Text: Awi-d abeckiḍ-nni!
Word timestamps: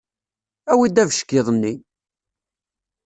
Awi-d 0.71 0.97
abeckiḍ-nni! 1.03 1.73